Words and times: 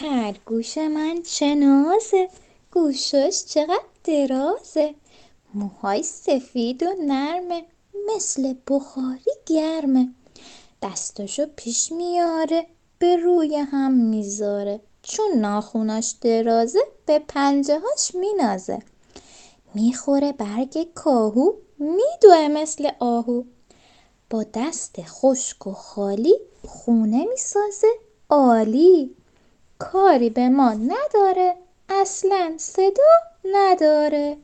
خرگوش 0.00 0.78
من 0.78 1.22
چه 1.22 1.54
نازه 1.54 2.28
گوشاش 2.72 3.44
چقدر 3.44 3.82
درازه. 4.04 4.94
موهای 5.54 6.02
سفید 6.02 6.82
و 6.82 6.86
نرمه 7.00 7.64
مثل 8.14 8.54
بخاری 8.68 9.30
گرمه. 9.46 10.08
دستاشو 10.82 11.46
پیش 11.56 11.92
میاره 11.92 12.66
به 12.98 13.16
روی 13.16 13.56
هم 13.56 13.92
می‌ذاره. 13.92 14.80
چون 15.02 15.32
ناخوناش 15.36 16.14
درازه 16.20 16.80
به 17.06 17.18
پنجه 17.18 17.78
هاش 17.78 18.14
مینازه. 18.14 18.78
می‌خوره 19.74 20.32
برگ 20.32 20.88
کاهو 20.94 21.52
میدوه 21.78 22.48
مثل 22.48 22.90
آهو. 22.98 23.44
با 24.30 24.44
دست 24.54 24.96
خشک 25.02 25.66
و 25.66 25.72
خالی 25.72 26.34
خونه 26.66 27.24
می‌سازه 27.24 27.88
عالی. 28.30 29.16
کاری 29.78 30.30
به 30.30 30.48
ما 30.48 30.72
نداره. 30.72 31.54
اصلا 31.88 32.54
صدا 32.58 33.12
نداره. 33.44 34.36